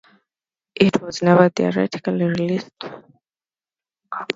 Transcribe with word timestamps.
It 0.73 0.99
was 0.99 1.21
never 1.21 1.49
theatrically 1.49 2.23
released. 2.25 2.71